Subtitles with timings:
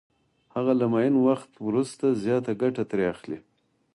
[0.55, 3.39] هغه له معین وخت وروسته زیاته ګټه ترې اخلي